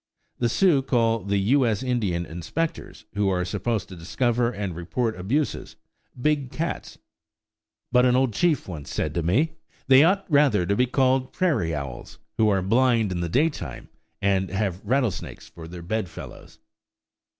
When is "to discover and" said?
3.89-4.75